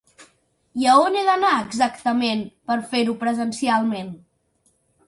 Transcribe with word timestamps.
I 0.83 0.87
a 0.93 0.95
on 1.01 1.17
he 1.19 1.21
d'anar 1.27 1.51
exactament, 1.67 2.43
per 2.71 2.79
fer-ho 2.95 3.17
presencialment? 3.25 4.15